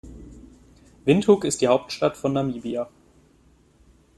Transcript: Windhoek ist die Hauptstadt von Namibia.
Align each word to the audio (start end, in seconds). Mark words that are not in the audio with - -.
Windhoek 1.05 1.43
ist 1.43 1.61
die 1.61 1.67
Hauptstadt 1.67 2.17
von 2.17 2.33
Namibia. 2.33 2.89